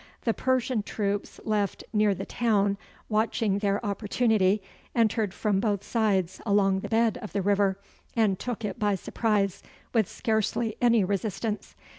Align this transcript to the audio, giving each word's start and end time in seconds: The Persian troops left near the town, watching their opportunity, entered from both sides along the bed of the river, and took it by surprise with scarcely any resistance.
The 0.23 0.33
Persian 0.33 0.81
troops 0.81 1.39
left 1.43 1.83
near 1.93 2.15
the 2.15 2.25
town, 2.25 2.79
watching 3.07 3.59
their 3.59 3.85
opportunity, 3.85 4.63
entered 4.95 5.31
from 5.31 5.59
both 5.59 5.83
sides 5.83 6.41
along 6.43 6.79
the 6.79 6.89
bed 6.89 7.19
of 7.21 7.33
the 7.33 7.41
river, 7.43 7.79
and 8.15 8.39
took 8.39 8.65
it 8.65 8.79
by 8.79 8.95
surprise 8.95 9.61
with 9.93 10.09
scarcely 10.09 10.75
any 10.81 11.03
resistance. 11.03 11.75